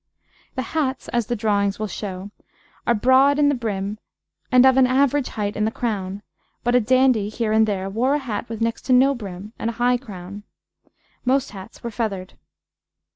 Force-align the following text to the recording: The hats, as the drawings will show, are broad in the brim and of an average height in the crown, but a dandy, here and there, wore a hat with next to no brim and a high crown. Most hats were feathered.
The 0.55 0.63
hats, 0.73 1.09
as 1.09 1.27
the 1.27 1.35
drawings 1.35 1.77
will 1.77 1.85
show, 1.85 2.31
are 2.87 2.95
broad 2.95 3.37
in 3.37 3.49
the 3.49 3.53
brim 3.53 3.99
and 4.51 4.65
of 4.65 4.75
an 4.75 4.87
average 4.87 5.27
height 5.27 5.55
in 5.55 5.63
the 5.63 5.69
crown, 5.69 6.23
but 6.63 6.73
a 6.73 6.79
dandy, 6.79 7.29
here 7.29 7.51
and 7.51 7.67
there, 7.67 7.87
wore 7.87 8.15
a 8.15 8.17
hat 8.17 8.49
with 8.49 8.61
next 8.61 8.81
to 8.87 8.93
no 8.93 9.13
brim 9.13 9.53
and 9.59 9.69
a 9.69 9.73
high 9.73 9.97
crown. 9.97 10.41
Most 11.23 11.51
hats 11.51 11.83
were 11.83 11.91
feathered. 11.91 12.33